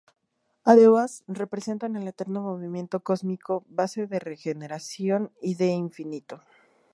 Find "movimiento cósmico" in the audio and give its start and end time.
2.41-3.63